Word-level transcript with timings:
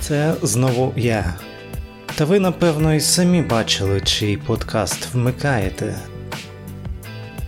Це 0.00 0.34
знову 0.42 0.92
я. 0.96 1.34
Та 2.14 2.24
ви, 2.24 2.40
напевно, 2.40 2.94
і 2.94 3.00
самі 3.00 3.42
бачили, 3.42 4.00
чий 4.00 4.36
подкаст 4.36 5.14
вмикаєте. 5.14 5.98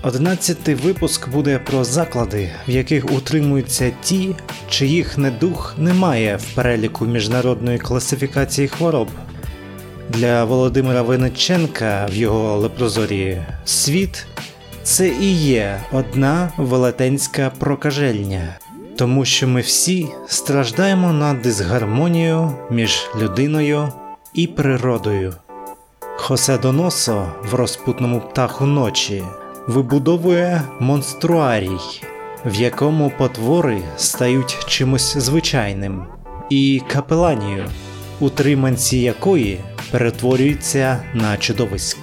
Одинадцятий 0.03 0.75
випуск 0.75 1.29
буде 1.29 1.59
про 1.59 1.85
заклади, 1.85 2.51
в 2.69 2.71
яких 2.71 3.05
утримуються 3.13 3.93
ті, 4.03 4.37
чиїх 4.69 5.19
недух 5.19 5.75
немає 5.79 6.37
в 6.37 6.55
переліку 6.55 7.07
міжнародної 7.07 7.79
класифікації 7.79 8.69
хвороб. 8.69 9.09
Для 10.09 10.45
Володимира 10.45 11.03
Винниченка 11.03 12.07
в 12.11 12.15
його 12.15 12.57
лепрозорії 12.57 13.43
світ 13.65 14.27
це 14.83 15.09
і 15.09 15.33
є 15.33 15.81
одна 15.93 16.53
велетенська 16.57 17.53
прокажельня, 17.59 18.59
тому 18.97 19.25
що 19.25 19.49
ми 19.49 19.61
всі 19.61 20.09
страждаємо 20.27 21.13
на 21.13 21.35
дисгармонію 21.35 22.53
між 22.71 23.07
людиною 23.21 23.93
і 24.35 24.47
природою. 24.47 25.35
Хосе 26.01 26.59
Доносо 26.59 27.27
в 27.51 27.55
розпутному 27.55 28.21
птаху 28.21 28.67
ночі 28.67 29.23
вибудовує 29.67 30.63
монструарій, 30.81 31.79
в 32.45 32.55
якому 32.55 33.13
потвори 33.19 33.83
стають 33.97 34.59
чимось 34.67 35.17
звичайним, 35.17 36.07
і 36.51 36.83
капеланію, 36.93 37.65
утриманці 38.21 38.99
якої 38.99 39.61
перетворюються 39.91 41.05
на 41.15 41.37
чудовиськ. 41.37 41.99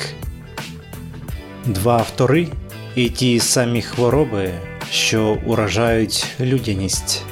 Два 1.65 1.97
автори 1.97 2.47
і 2.95 3.09
ті 3.09 3.39
самі 3.39 3.81
хвороби, 3.81 4.53
що 4.91 5.37
уражають 5.45 6.25
людяність. 6.39 7.23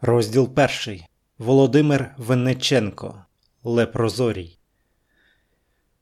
Розділ 0.00 0.54
перший. 0.54 1.06
Володимир 1.38 2.14
Винниченко. 2.18 3.24
Лепрозорій. 3.64 4.58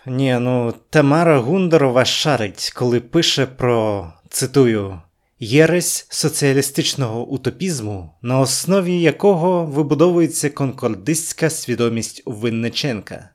Ні, 0.07 0.39
ну 0.41 0.75
Тамара 0.91 1.39
Гундерова 1.39 2.05
шарить, 2.05 2.73
коли 2.77 3.01
пише 3.01 3.47
про 3.47 4.13
цитую 4.29 5.01
єресь 5.39 6.07
соціалістичного 6.11 7.27
утопізму, 7.27 8.11
на 8.23 8.41
основі 8.41 9.01
якого 9.01 9.67
вибудовується 9.67 10.51
конкордистська 10.51 11.51
свідомість 11.51 12.23
Винниченка. 12.27 13.31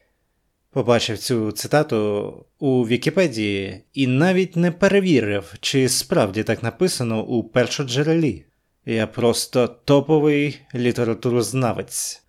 Побачив 0.71 1.17
цю 1.17 1.51
цитату 1.51 2.33
у 2.59 2.87
Вікіпедії 2.87 3.83
і 3.93 4.07
навіть 4.07 4.55
не 4.55 4.71
перевірив, 4.71 5.53
чи 5.61 5.89
справді 5.89 6.43
так 6.43 6.63
написано 6.63 7.23
у 7.23 7.43
першоджерелі. 7.43 8.45
Я 8.85 9.07
просто 9.07 9.67
топовий 9.67 10.59
літературознавець. 10.75 12.23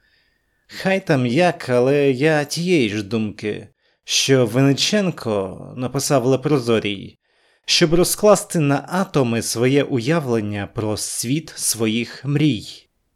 Хай 0.67 1.07
там 1.07 1.27
як, 1.27 1.69
але 1.69 2.11
я 2.11 2.45
тієї 2.45 2.89
ж 2.89 3.03
думки, 3.03 3.69
що 4.09 4.47
Вениченко 4.47 5.73
написав 5.77 6.25
Лепрозорій, 6.27 7.19
щоб 7.65 7.95
розкласти 7.95 8.61
на 8.61 8.89
атоми 8.89 9.43
своє 9.43 9.83
уявлення 9.83 10.69
про 10.75 10.97
світ 10.97 11.53
своїх 11.57 12.25
мрій, 12.25 12.67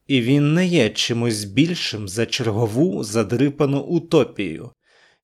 і 0.06 0.20
він 0.20 0.54
не 0.54 0.66
є 0.66 0.90
чимось 0.90 1.44
більшим 1.44 2.08
за 2.08 2.26
чергову 2.26 3.04
задрипану 3.04 3.80
утопію, 3.80 4.70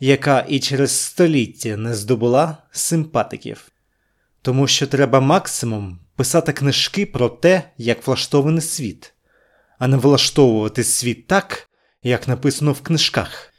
яка 0.01 0.45
і 0.49 0.61
через 0.61 0.91
століття 0.91 1.77
не 1.77 1.95
здобула 1.95 2.57
симпатиків. 2.71 3.69
Тому 4.43 4.67
що 4.67 4.87
треба 4.87 5.21
максимум 5.21 5.99
писати 6.17 6.53
книжки 6.53 7.07
про 7.07 7.29
те, 7.29 7.63
як 7.79 8.07
влаштований 8.07 8.63
світ, 8.63 9.15
а 9.79 9.89
не 9.89 9.97
влаштовувати 9.97 10.85
світ 10.85 11.27
так, 11.27 11.69
як 12.03 12.29
написано 12.29 12.73
в 12.73 12.81
книжках. 12.81 13.53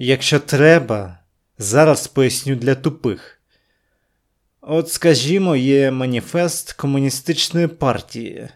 Якщо 0.00 0.40
треба, 0.40 1.17
зараз 1.58 2.06
поясню 2.06 2.56
для 2.56 2.74
тупих. 2.74 3.40
От, 4.60 4.92
скажімо, 4.92 5.56
є 5.56 5.90
маніфест 5.90 6.72
комуністичної 6.72 7.66
партії. 7.66 8.48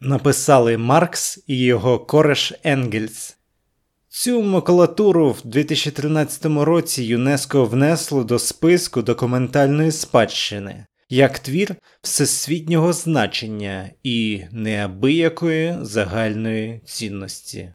Написали 0.00 0.78
Маркс 0.78 1.44
і 1.46 1.58
його 1.58 1.98
кореш 1.98 2.52
Енгельс. 2.64 3.36
Цю 4.08 4.42
макулатуру 4.42 5.30
в 5.30 5.40
2013 5.44 6.44
році 6.44 7.02
ЮНЕСКО 7.02 7.64
внесло 7.64 8.24
до 8.24 8.38
списку 8.38 9.02
документальної 9.02 9.92
спадщини 9.92 10.86
як 11.08 11.38
твір 11.38 11.76
всесвітнього 12.02 12.92
значення 12.92 13.90
і 14.02 14.42
неабиякої 14.52 15.76
загальної 15.80 16.80
цінності. 16.84 17.74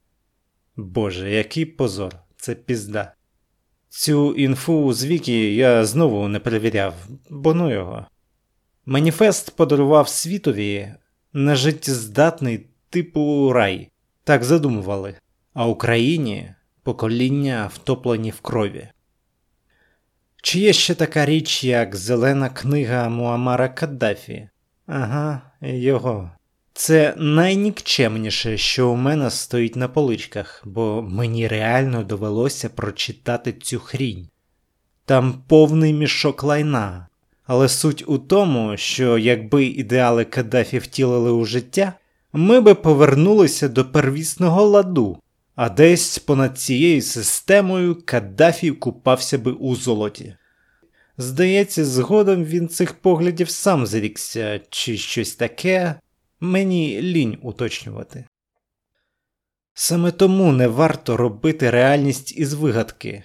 Боже, 0.75 1.31
який 1.31 1.65
позор, 1.65 2.15
це 2.37 2.55
пізда. 2.55 3.13
Цю 3.93 4.33
інфу 4.33 4.93
з 4.93 5.05
Вікі 5.05 5.55
я 5.55 5.85
знову 5.85 6.27
не 6.27 6.39
перевіряв, 6.39 6.93
бо 7.29 7.53
ну 7.53 7.71
його. 7.71 8.05
Маніфест 8.85 9.55
подарував 9.55 10.09
світові 10.09 10.93
нежиттєздатний 11.33 12.65
типу 12.89 13.53
рай, 13.53 13.89
так 14.23 14.43
задумували, 14.43 15.15
а 15.53 15.67
Україні 15.67 16.53
покоління 16.83 17.69
втоплені 17.73 18.31
в 18.31 18.39
крові. 18.41 18.87
Чи 20.41 20.59
є 20.59 20.73
ще 20.73 20.95
така 20.95 21.25
річ, 21.25 21.63
як 21.63 21.95
зелена 21.95 22.49
книга 22.49 23.09
Муамара 23.09 23.69
Каддафі? 23.69 24.49
Ага, 24.87 25.41
його. 25.61 26.31
Це 26.73 27.13
найнікчемніше, 27.17 28.57
що 28.57 28.89
у 28.89 28.95
мене 28.95 29.29
стоїть 29.29 29.75
на 29.75 29.87
поличках, 29.87 30.61
бо 30.65 31.01
мені 31.01 31.47
реально 31.47 32.03
довелося 32.03 32.69
прочитати 32.69 33.53
цю 33.53 33.79
хрінь. 33.79 34.27
Там 35.05 35.43
повний 35.47 35.93
мішок 35.93 36.43
лайна. 36.43 37.07
Але 37.45 37.69
суть 37.69 38.03
у 38.07 38.17
тому, 38.17 38.77
що 38.77 39.17
якби 39.17 39.65
ідеали 39.65 40.25
Каддафі 40.25 40.79
втілили 40.79 41.31
у 41.31 41.45
життя, 41.45 41.93
ми 42.33 42.61
би 42.61 42.75
повернулися 42.75 43.67
до 43.67 43.85
первісного 43.85 44.65
ладу, 44.65 45.17
а 45.55 45.69
десь 45.69 46.19
понад 46.19 46.59
цією 46.59 47.01
системою 47.01 47.97
Каддафі 48.05 48.71
купався 48.71 49.37
би 49.37 49.51
у 49.51 49.75
золоті. 49.75 50.35
Здається, 51.17 51.85
згодом 51.85 52.43
він 52.43 52.67
цих 52.67 52.93
поглядів 52.93 53.49
сам 53.49 53.85
зрікся, 53.85 54.59
чи 54.69 54.97
щось 54.97 55.35
таке, 55.35 55.95
мені 56.41 57.01
лінь 57.01 57.37
уточнювати. 57.41 58.25
Саме 59.73 60.11
тому 60.11 60.51
не 60.51 60.67
варто 60.67 61.17
робити 61.17 61.69
реальність 61.69 62.37
із 62.37 62.53
вигадки. 62.53 63.23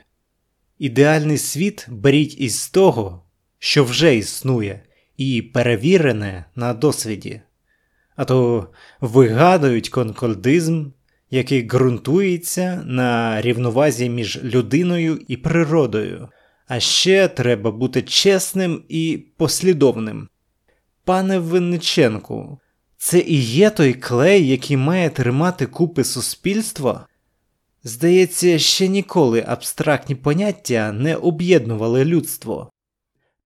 Ідеальний 0.78 1.38
світ 1.38 1.86
беріть 1.88 2.40
із 2.40 2.68
того, 2.68 3.26
що 3.58 3.84
вже 3.84 4.16
існує, 4.16 4.82
і 5.16 5.42
перевірене 5.42 6.44
на 6.54 6.74
досвіді, 6.74 7.40
а 8.16 8.24
то 8.24 8.68
вигадують 9.00 9.88
конкордизм, 9.88 10.90
який 11.30 11.62
ґрунтується 11.62 12.82
на 12.86 13.40
рівновазі 13.40 14.08
між 14.10 14.44
людиною 14.44 15.20
і 15.28 15.36
природою. 15.36 16.28
А 16.68 16.80
ще 16.80 17.28
треба 17.28 17.70
бути 17.70 18.02
чесним 18.02 18.82
і 18.88 19.24
послідовним. 19.36 20.28
Пане 21.04 21.38
Винниченку, 21.38 22.60
це 23.06 23.18
і 23.20 23.36
є 23.42 23.70
той 23.70 23.94
клей, 23.94 24.48
який 24.48 24.76
має 24.76 25.10
тримати 25.10 25.66
купи 25.66 26.04
суспільства? 26.04 27.06
Здається, 27.84 28.58
ще 28.58 28.88
ніколи 28.88 29.44
абстрактні 29.46 30.14
поняття 30.14 30.92
не 30.92 31.16
об'єднували 31.16 32.04
людство. 32.04 32.70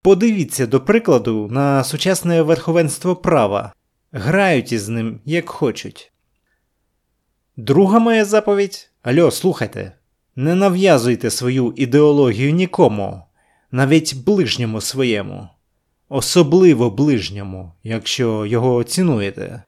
Подивіться, 0.02 0.66
до 0.66 0.80
прикладу, 0.80 1.48
на 1.50 1.84
сучасне 1.84 2.42
верховенство 2.42 3.16
права, 3.16 3.72
грають 4.12 4.72
із 4.72 4.88
ним 4.88 5.20
як 5.24 5.48
хочуть. 5.48 6.12
Друга 7.56 7.98
моя 7.98 8.24
заповідь 8.24 8.90
Альо, 9.02 9.30
слухайте. 9.30 9.92
Не 10.36 10.54
нав'язуйте 10.54 11.30
свою 11.30 11.74
ідеологію 11.76 12.52
нікому, 12.52 13.22
навіть 13.70 14.16
ближньому 14.16 14.80
своєму, 14.80 15.48
особливо 16.10 16.90
ближньому, 16.90 17.72
якщо 17.82 18.46
його 18.46 18.84
цінуєте. 18.84 19.62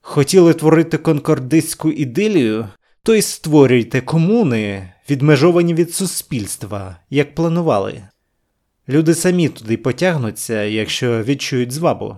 Хотіли 0.00 0.54
творити 0.54 0.98
конкордистську 0.98 1.90
ідилію, 1.90 2.68
то 3.02 3.14
й 3.14 3.22
створюйте 3.22 4.00
комуни, 4.00 4.92
відмежовані 5.10 5.74
від 5.74 5.94
суспільства, 5.94 6.96
як 7.10 7.34
планували. 7.34 8.02
Люди 8.88 9.14
самі 9.14 9.48
туди 9.48 9.76
потягнуться, 9.76 10.62
якщо 10.62 11.22
відчують 11.22 11.72
звабу. 11.72 12.16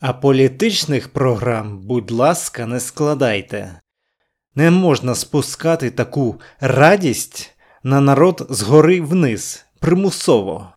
А 0.00 0.12
політичних 0.12 1.08
програм, 1.08 1.78
будь 1.78 2.10
ласка, 2.10 2.66
не 2.66 2.80
складайте. 2.80 3.80
Не 4.54 4.70
можна 4.70 5.14
спускати 5.14 5.90
таку 5.90 6.40
радість 6.60 7.50
на 7.82 8.00
народ 8.00 8.46
згори 8.50 9.00
вниз 9.00 9.64
примусово. 9.80 10.68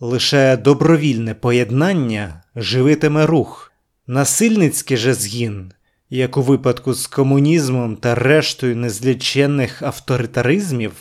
Лише 0.00 0.56
добровільне 0.56 1.34
поєднання 1.34 2.42
живитиме 2.56 3.26
рух, 3.26 3.72
насильницький 4.06 4.96
же 4.96 5.14
згін, 5.14 5.72
як 6.10 6.36
у 6.36 6.42
випадку 6.42 6.94
з 6.94 7.06
комунізмом 7.06 7.96
та 7.96 8.14
рештою 8.14 8.76
незліченних 8.76 9.82
авторитаризмів, 9.82 10.92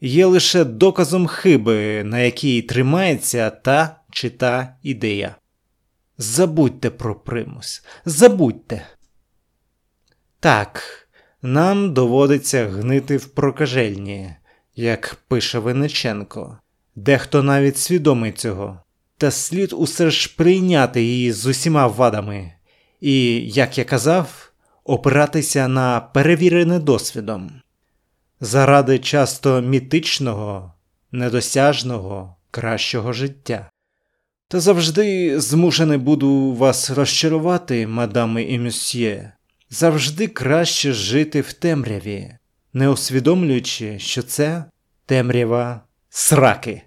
є 0.00 0.26
лише 0.26 0.64
доказом 0.64 1.26
хиби, 1.26 2.04
на 2.04 2.18
якій 2.18 2.62
тримається 2.62 3.50
та 3.50 4.00
чи 4.10 4.30
та 4.30 4.76
ідея. 4.82 5.36
Забудьте 6.18 6.90
про 6.90 7.14
примус, 7.14 7.84
забудьте. 8.04 8.86
Так, 10.40 10.82
нам 11.42 11.94
доводиться 11.94 12.68
гнити 12.68 13.16
в 13.16 13.26
прокажельні, 13.26 14.34
як 14.76 15.16
пише 15.28 15.58
Венеченко. 15.58 16.58
Дехто 16.96 17.42
навіть 17.42 17.78
свідомий 17.78 18.32
цього, 18.32 18.80
та 19.18 19.30
слід 19.30 19.72
усе 19.72 20.10
ж 20.10 20.34
прийняти 20.36 21.02
її 21.02 21.32
з 21.32 21.46
усіма 21.46 21.86
вадами, 21.86 22.52
і, 23.00 23.40
як 23.50 23.78
я 23.78 23.84
казав, 23.84 24.52
опиратися 24.84 25.68
на 25.68 26.00
перевірене 26.00 26.78
досвідом. 26.78 27.50
Заради 28.40 28.98
часто 28.98 29.60
мітичного, 29.60 30.72
недосяжного, 31.12 32.36
кращого 32.50 33.12
життя. 33.12 33.70
Та 34.48 34.60
завжди 34.60 35.40
змушений 35.40 35.98
буду 35.98 36.52
вас 36.52 36.90
розчарувати, 36.90 37.86
мадами 37.86 38.42
і 38.42 38.58
мюсьє, 38.58 39.32
завжди 39.70 40.28
краще 40.28 40.92
жити 40.92 41.40
в 41.40 41.52
темряві, 41.52 42.36
не 42.72 42.88
усвідомлюючи, 42.88 43.98
що 43.98 44.22
це 44.22 44.64
темрява 45.06 45.80
сраки. 46.14 46.82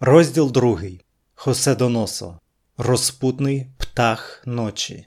Розділ 0.00 0.52
другий. 0.52 1.04
Хосе 1.34 1.74
Доносо. 1.74 2.38
Розпутний 2.76 3.66
птах 3.78 4.42
ночі. 4.46 5.06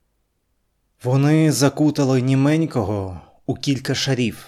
Вони 1.04 1.52
закутали 1.52 2.22
німенького 2.22 3.22
у 3.46 3.56
кілька 3.56 3.96
шарів, 3.96 4.46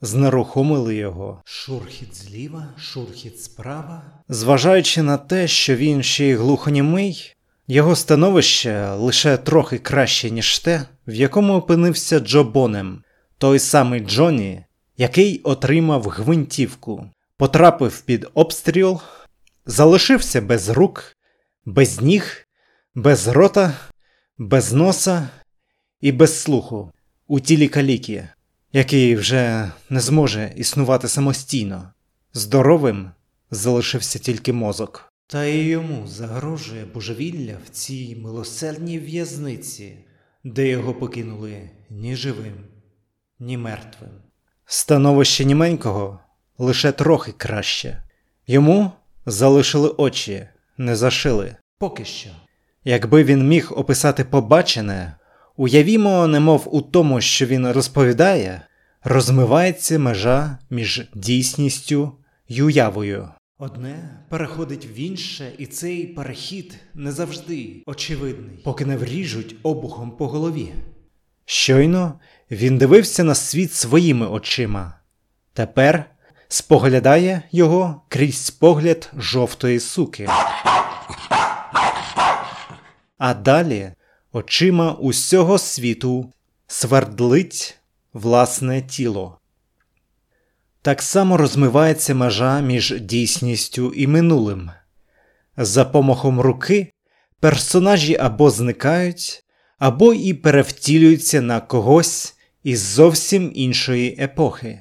знерухомили 0.00 0.94
його. 0.94 1.42
Шурхіт 1.44 2.16
зліва, 2.16 2.68
шурхіт 2.78 3.42
справа. 3.42 4.02
Зважаючи 4.28 5.02
на 5.02 5.16
те, 5.16 5.48
що 5.48 5.76
він 5.76 6.02
ще 6.02 6.24
й 6.24 6.34
глухонімий, 6.34 7.34
його 7.68 7.96
становище 7.96 8.90
лише 8.90 9.36
трохи 9.36 9.78
краще, 9.78 10.30
ніж 10.30 10.58
те, 10.58 10.82
в 11.06 11.14
якому 11.14 11.54
опинився 11.54 12.20
Джо 12.20 12.44
Бонем, 12.44 13.02
той 13.38 13.58
самий 13.58 14.00
Джоні, 14.00 14.64
який 14.96 15.40
отримав 15.40 16.02
гвинтівку, 16.02 17.10
потрапив 17.36 18.00
під 18.00 18.26
обстріл, 18.34 19.00
залишився 19.66 20.40
без 20.40 20.68
рук, 20.68 21.16
без 21.64 22.00
ніг, 22.00 22.46
без 22.94 23.28
рота, 23.28 23.74
без 24.38 24.72
носа 24.72 25.28
і 26.00 26.12
без 26.12 26.42
слуху 26.42 26.92
у 27.26 27.40
тілі 27.40 27.68
каліки, 27.68 28.28
який 28.72 29.16
вже 29.16 29.72
не 29.90 30.00
зможе 30.00 30.52
існувати 30.56 31.08
самостійно. 31.08 31.92
Здоровим 32.32 33.10
залишився 33.50 34.18
тільки 34.18 34.52
мозок. 34.52 35.12
Та 35.26 35.44
й 35.44 35.68
йому 35.68 36.06
загрожує 36.06 36.84
божевілля 36.84 37.56
в 37.66 37.68
цій 37.68 38.16
милосердній 38.22 38.98
в'язниці, 38.98 39.96
де 40.44 40.68
його 40.68 40.94
покинули 40.94 41.70
ні 41.90 42.16
живим, 42.16 42.54
ні 43.38 43.56
мертвим. 43.56 44.10
Становище 44.66 45.44
німенького 45.44 46.20
лише 46.58 46.92
трохи 46.92 47.32
краще. 47.32 48.02
Йому 48.46 48.92
залишили 49.26 49.88
очі, 49.88 50.48
не 50.78 50.96
зашили. 50.96 51.56
Поки 51.78 52.04
що. 52.04 52.30
Якби 52.84 53.24
він 53.24 53.48
міг 53.48 53.72
описати 53.76 54.24
побачене, 54.24 55.16
уявімо, 55.58 56.26
немов 56.26 56.68
у 56.72 56.80
тому, 56.80 57.20
що 57.20 57.46
він 57.46 57.68
розповідає, 57.68 58.62
розмивається 59.04 59.98
межа 59.98 60.58
між 60.70 61.02
дійсністю 61.14 62.12
й 62.48 62.60
уявою. 62.60 63.28
Одне 63.58 64.20
переходить 64.28 64.86
в 64.86 64.96
інше, 65.00 65.52
і 65.58 65.66
цей 65.66 66.06
перехід 66.06 66.74
не 66.94 67.12
завжди 67.12 67.82
очевидний, 67.86 68.56
поки 68.64 68.86
не 68.86 68.96
вріжуть 68.96 69.56
обухом 69.62 70.10
по 70.10 70.28
голові. 70.28 70.72
Щойно 71.44 72.20
він 72.50 72.78
дивився 72.78 73.24
на 73.24 73.34
світ 73.34 73.74
своїми 73.74 74.26
очима. 74.26 74.94
Тепер 75.52 76.04
споглядає 76.48 77.42
його 77.50 78.02
крізь 78.08 78.50
погляд 78.50 79.10
жовтої 79.18 79.80
суки. 79.80 80.28
А 83.18 83.34
далі 83.34 83.92
очима 84.32 84.92
усього 84.92 85.58
світу 85.58 86.32
свердлить 86.66 87.78
власне 88.12 88.82
тіло. 88.82 89.38
Так 90.82 91.02
само 91.02 91.36
розмивається 91.36 92.14
межа 92.14 92.60
між 92.60 92.94
дійсністю 93.00 93.92
і 93.92 94.06
минулим. 94.06 94.70
За 95.56 95.84
помахом 95.84 96.40
руки 96.40 96.92
персонажі 97.40 98.16
або 98.16 98.50
зникають, 98.50 99.44
або 99.78 100.14
і 100.14 100.34
перевтілюються 100.34 101.40
на 101.40 101.60
когось 101.60 102.34
із 102.62 102.80
зовсім 102.80 103.52
іншої 103.54 104.16
епохи. 104.20 104.80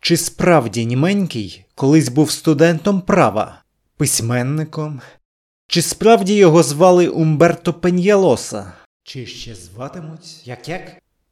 Чи 0.00 0.16
справді 0.16 0.86
німенький 0.86 1.64
колись 1.74 2.08
був 2.08 2.30
студентом 2.30 3.00
права, 3.00 3.62
письменником, 3.96 5.00
чи 5.68 5.82
справді 5.82 6.34
його 6.34 6.62
звали 6.62 7.08
Умберто 7.08 7.72
Пеньялоса? 7.72 8.72
Чи 9.02 9.26
ще 9.26 9.54
зватимуть? 9.54 10.46
Як 10.46 10.68
як? 10.68 10.82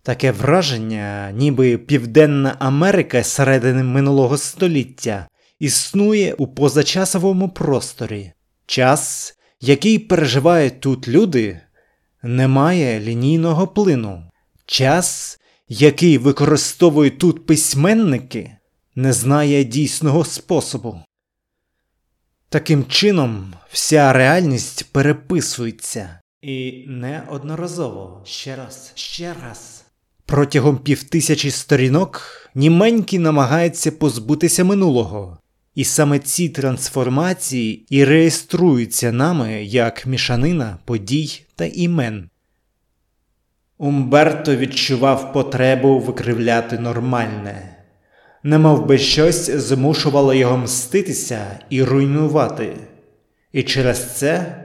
Таке 0.02 0.32
враження, 0.32 1.30
ніби 1.34 1.78
Південна 1.78 2.56
Америка 2.58 3.22
середини 3.22 3.82
минулого 3.82 4.38
століття 4.38 5.28
існує 5.58 6.34
у 6.34 6.46
позачасовому 6.46 7.48
просторі. 7.48 8.32
Час, 8.66 9.34
який 9.60 9.98
переживають 9.98 10.80
тут 10.80 11.08
люди, 11.08 11.60
не 12.22 12.48
має 12.48 13.00
лінійного 13.00 13.66
плину. 13.66 14.22
Час, 14.66 15.38
який 15.68 16.18
використовують 16.18 17.18
тут 17.18 17.46
письменники, 17.46 18.56
не 18.94 19.12
знає 19.12 19.64
дійсного 19.64 20.24
способу. 20.24 21.00
Таким 22.48 22.84
чином, 22.84 23.54
вся 23.70 24.12
реальність 24.12 24.86
переписується 24.92 26.20
і 26.42 26.84
неодноразово 26.88 28.22
ще 28.24 28.56
раз, 28.56 28.92
ще 28.94 29.34
раз. 29.48 29.84
Протягом 30.26 30.78
півтисячі 30.78 31.50
сторінок 31.50 32.22
німенький 32.54 33.18
намагається 33.18 33.92
позбутися 33.92 34.64
минулого, 34.64 35.38
і 35.74 35.84
саме 35.84 36.18
ці 36.18 36.48
трансформації 36.48 37.86
і 37.90 38.04
реєструються 38.04 39.12
нами 39.12 39.64
як 39.64 40.06
мішанина 40.06 40.78
подій 40.84 41.42
та 41.54 41.64
імен. 41.64 42.30
Умберто 43.78 44.56
відчував 44.56 45.32
потребу 45.32 45.98
викривляти 45.98 46.78
нормальне 46.78 47.75
немов 48.46 48.86
би 48.86 48.98
щось 48.98 49.50
змушувало 49.50 50.34
його 50.34 50.56
мститися 50.56 51.60
і 51.70 51.82
руйнувати. 51.82 52.76
І 53.52 53.62
через 53.62 54.16
це 54.16 54.56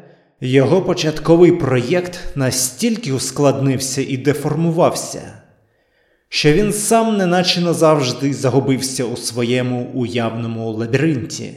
його 0.42 0.82
початковий 0.82 1.52
проєкт 1.52 2.20
настільки 2.36 3.14
ускладнився 3.14 4.02
і 4.02 4.18
деформувався, 4.18 5.22
що 6.30 6.54
він 6.54 6.74
сам 6.74 7.18
неначе 7.18 7.62
назавжди 7.62 8.34
загубився 8.34 9.04
у 9.04 9.18
своєму 9.18 9.92
уявному 9.94 10.72
лабіринті, 10.72 11.54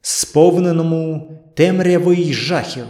сповненому 0.00 1.32
темряви 1.54 2.14
й 2.16 2.32
жахів, 2.32 2.86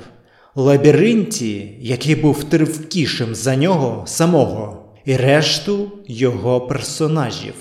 лабіринті, 0.55 1.79
який 1.81 2.15
був 2.15 2.45
тривкішим 2.45 3.35
за 3.35 3.57
нього 3.57 4.07
самого 4.07 4.85
і 5.05 5.17
решту 5.17 5.93
його 6.07 6.61
персонажів. 6.61 7.55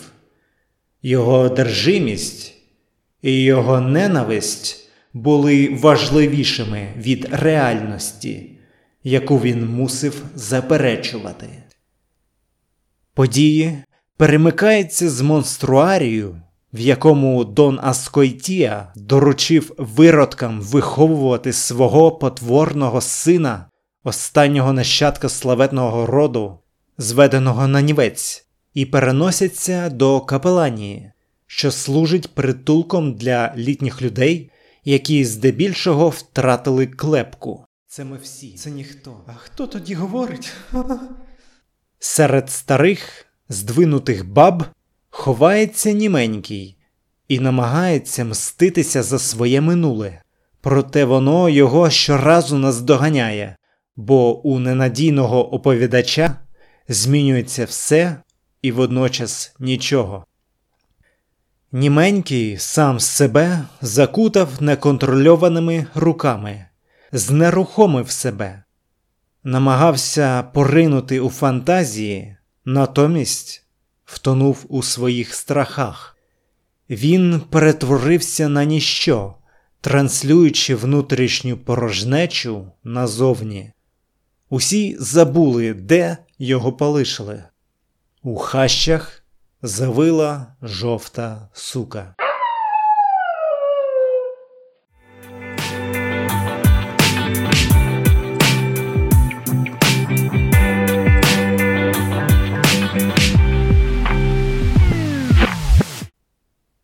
Його 1.06 1.40
одержимість 1.40 2.54
і 3.22 3.44
його 3.44 3.82
ненависть 3.82 4.90
були 5.14 5.78
важливішими 5.82 6.94
від 6.98 7.28
реальності, 7.32 8.60
яку 9.04 9.38
він 9.38 9.68
мусив 9.70 10.26
заперечувати. 10.36 11.50
Події 13.14 13.78
перемикаються 14.18 15.10
з 15.10 15.22
монструарію, 15.22 16.42
в 16.74 16.80
якому 16.80 17.46
Дон 17.46 17.80
Аскойтія 17.84 18.94
доручив 18.96 19.74
виродкам 19.78 20.62
виховувати 20.62 21.54
свого 21.54 22.12
потворного 22.12 23.02
сина, 23.02 23.66
останнього 24.04 24.74
нащадка 24.74 25.30
славетного 25.30 26.06
роду, 26.06 26.60
зведеного 26.98 27.68
на 27.68 27.82
нівець, 27.82 28.45
і 28.76 28.86
переносяться 28.86 29.90
до 29.90 30.22
капеланії, 30.22 31.12
що 31.48 31.72
служить 31.72 32.28
притулком 32.28 33.14
для 33.14 33.54
літніх 33.58 34.02
людей, 34.02 34.52
які 34.86 35.26
здебільшого 35.26 36.10
втратили 36.10 36.88
клепку. 36.88 37.66
Це 37.88 38.04
ми 38.04 38.18
всі, 38.24 38.52
це 38.52 38.72
ніхто. 38.72 39.24
А 39.28 39.34
хто 39.34 39.68
тоді 39.68 39.94
говорить? 39.94 40.54
Серед 42.00 42.50
старих, 42.50 43.26
здвинутих 43.50 44.30
баб 44.30 44.64
ховається 45.10 45.92
німенький 45.92 46.78
і 47.28 47.40
намагається 47.40 48.26
мститися 48.26 49.04
за 49.04 49.20
своє 49.20 49.62
минуле, 49.62 50.22
проте 50.62 51.06
воно 51.06 51.50
його 51.50 51.90
щоразу 51.90 52.58
наздоганяє, 52.58 53.56
бо 53.96 54.42
у 54.42 54.60
ненадійного 54.60 55.54
оповідача 55.54 56.36
змінюється 56.88 57.66
все 57.66 58.18
і 58.66 58.72
водночас 58.72 59.56
нічого. 59.60 60.26
Німенький 61.72 62.58
сам 62.58 63.00
себе 63.00 63.66
закутав 63.82 64.50
неконтрольованими 64.60 65.86
руками, 65.96 66.66
знерухомив 67.12 68.12
себе, 68.12 68.64
намагався 69.44 70.44
поринути 70.44 71.20
у 71.20 71.30
фантазії, 71.30 72.38
натомість 72.66 73.66
втонув 74.06 74.66
у 74.70 74.84
своїх 74.84 75.34
страхах. 75.34 76.18
Він 76.90 77.42
перетворився 77.50 78.50
на 78.50 78.66
ніщо, 78.66 79.36
транслюючи 79.82 80.76
внутрішню 80.76 81.58
порожнечу 81.58 82.72
назовні. 82.84 83.72
Усі 84.50 84.98
забули, 85.00 85.74
де 85.74 86.18
його 86.40 86.74
полишили. 86.74 87.44
У 88.28 88.36
хащах 88.38 89.24
завила 89.62 90.56
жовта 90.62 91.50
сука. 91.54 92.16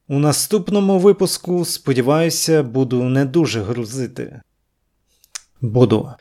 У 0.08 0.20
наступному 0.20 1.00
випуску, 1.00 1.66
сподіваюся, 1.66 2.64
буду 2.64 3.04
не 3.04 3.26
дуже 3.26 3.62
грузити. 3.62 4.42
Буду. 5.62 6.14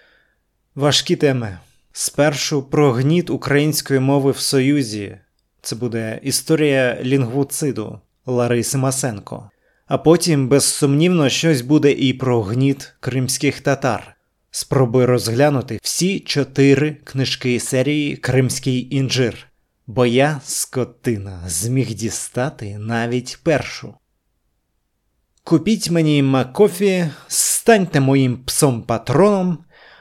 Важкі 0.75 1.17
теми. 1.17 1.59
Спершу 1.93 2.63
про 2.63 2.93
гніт 2.93 3.31
української 3.31 4.01
мови 4.01 4.31
в 4.31 4.39
Союзі. 4.39 5.19
Це 5.63 5.77
буде 5.77 6.21
історія 6.23 6.99
лінгвуциду 7.03 8.01
Лариси 8.27 8.79
Масенко. 8.79 9.51
А 9.87 9.99
потім, 9.99 10.49
безсумнівно, 10.49 11.29
щось 11.29 11.61
буде 11.61 11.93
і 11.93 12.13
про 12.13 12.43
гніт 12.43 12.95
кримських 13.01 13.61
татар. 13.61 14.17
Спробую 14.51 15.07
розглянути 15.07 15.79
всі 15.83 16.21
чотири 16.21 16.91
книжки 17.05 17.61
серії 17.61 18.17
Кримський 18.17 18.97
інжир. 18.97 19.47
Бо 19.87 20.07
я, 20.07 20.41
скотина, 20.45 21.43
зміг 21.47 21.95
дістати 21.95 22.79
навіть 22.79 23.39
першу. 23.43 23.95
Купіть 25.45 25.91
мені 25.91 26.23
Макофі, 26.23 27.11
станьте 27.29 28.01
моїм 28.01 28.45
псом 28.45 28.83
патроном, 28.83 29.59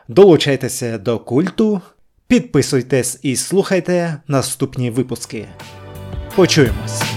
долучайтеся 0.10 0.98
до 0.98 1.20
культу, 1.20 1.82
підписуйтесь 2.28 3.20
і 3.22 3.36
слухайте 3.36 4.18
наступні 4.28 4.90
випуски. 4.90 5.46
Почуємось! 6.36 7.09